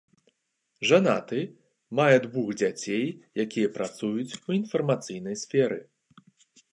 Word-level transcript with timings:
Жанаты, 0.91 1.41
мае 1.99 2.15
двух 2.23 2.47
дзяцей, 2.61 3.05
якія 3.45 3.67
працуюць 3.75 4.37
у 4.47 4.49
інфармацыйнай 4.59 5.35
сферы. 5.43 5.79